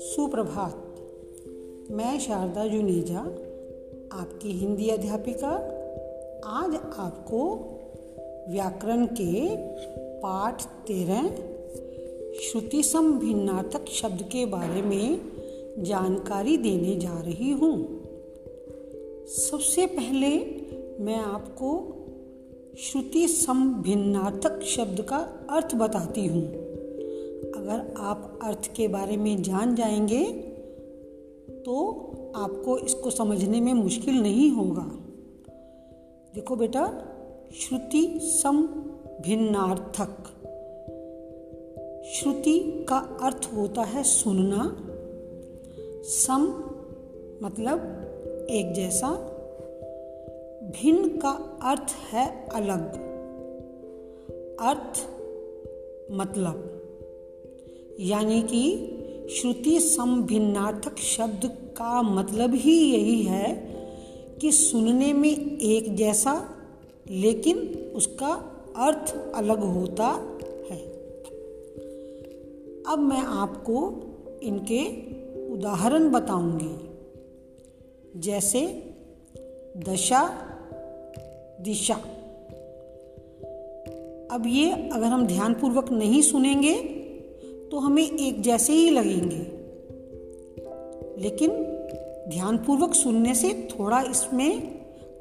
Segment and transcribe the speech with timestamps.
[0.00, 0.84] सुप्रभात।
[1.90, 3.18] मैं शारदा जुनेजा,
[4.12, 5.48] आपकी हिंदी अध्यापिका।
[6.44, 7.54] आज आपको
[8.48, 9.56] व्याकरण के
[9.98, 11.28] पाठ तेरह
[12.40, 15.20] श्रुति संभिन्नार्थक शब्द के बारे में
[15.78, 18.00] जानकारी देने जा रही हूँ।
[19.28, 20.38] सबसे पहले
[21.04, 21.92] मैं आपको
[22.78, 25.16] श्रुति संभिन्नार्थक शब्द का
[25.50, 26.42] अर्थ बताती हूँ।
[27.52, 30.24] अगर आप अर्थ के बारे में जान जाएँगे
[31.66, 31.76] तो
[32.36, 34.82] आपको इसको समझने में मुश्किल नहीं होगा।
[36.34, 36.86] देखो बेटा,
[37.54, 38.62] श्रुति सम
[39.20, 40.16] भिन्नार्थक
[42.14, 44.76] श्रुति का अर्थ होता है सुनना।
[46.02, 46.42] सम
[47.42, 47.78] मतलब
[48.50, 49.32] एक जैसा
[50.82, 52.94] भिन्न का अर्थ है अलग।
[54.60, 55.06] अर्थ
[56.10, 56.72] मतलब
[58.00, 58.92] यानी कि
[59.30, 63.54] श्रुति समभिन्नार्थक शब्द का मतलब ही यही है
[64.40, 66.50] कि सुनने में एक जैसा,
[67.10, 67.58] लेकिन
[67.94, 68.32] उसका
[68.76, 70.06] अर्थ अलग होता
[70.70, 70.86] है।
[72.88, 73.94] अब मैं आपको
[74.42, 74.86] इनके
[75.52, 76.90] उदाहरण बताऊँगी।
[78.20, 78.90] जैसे,
[79.76, 80.45] दशा
[81.60, 81.94] दिशा।
[84.30, 86.74] अब ये अगर हम ध्यानपूर्वक नहीं सुनेंगे
[87.70, 89.38] तो हमें एक जैसे ही लगेंगे।
[91.22, 91.50] लेकिन
[92.28, 94.58] ध्यानपूर्वक सुनने से थोड़ा इसमें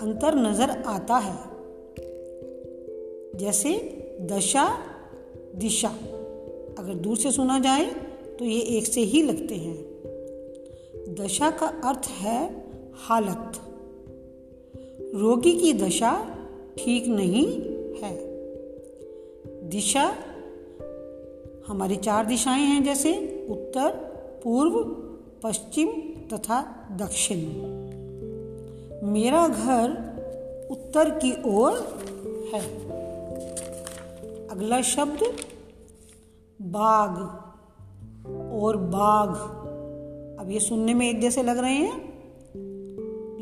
[0.00, 1.36] अंतर नज़र आता है।
[3.36, 3.72] जैसे
[4.22, 4.66] दशा,
[5.56, 5.88] दिशा।
[6.78, 7.84] अगर दूर से सुना जाए
[8.38, 9.76] तो ये एक से ही लगते हैं।
[11.14, 13.60] दशा का अर्थ है हालत।
[15.14, 16.36] रोगी की दशा
[16.78, 17.46] ठीक नहीं
[18.02, 18.16] है।
[19.68, 20.14] दिशा,
[21.66, 23.12] हमारी चार दिशाएँ हैं जैसे
[23.50, 23.90] उत्तर,
[24.44, 24.84] पूर्व,
[25.42, 25.88] पश्चिम
[26.32, 27.38] तथा दक्षिण।
[29.08, 29.90] मेरा घर
[30.70, 31.72] उत्तर की ओर
[32.54, 32.88] है।
[34.48, 35.36] अगला शब्द
[36.62, 37.16] बाग
[38.62, 39.36] और बाघ,
[40.40, 41.96] अब ये सुनने में एक जैसे लग रहे हैं,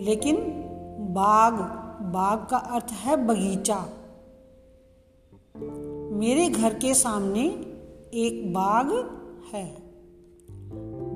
[0.05, 0.64] लेकिन
[1.15, 1.55] बाग
[2.05, 3.89] बाग का अर्थ है बगीचा।
[6.17, 7.47] मेरे घर के सामने
[8.15, 8.93] एक बाघ
[9.55, 9.77] है।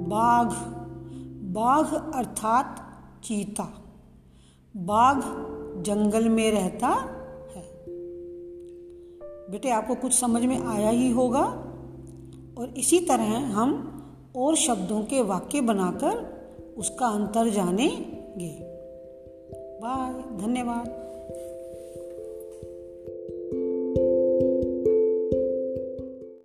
[0.08, 0.48] बाघ
[1.54, 2.80] बाघ अर्थात
[3.24, 3.82] चीता।
[4.76, 5.16] बाघ
[5.82, 6.88] जंगल में रहता
[7.56, 7.84] है।
[9.50, 11.44] बेटे, आपको कुछ समझ में आया ही होगा।
[12.58, 13.94] और इसी तरह हम
[14.36, 16.38] और शब्दों के वाक्य बनाकर
[16.78, 18.77] उसका अंतर जानेंगे।
[19.80, 20.86] बाय धन्यवाद।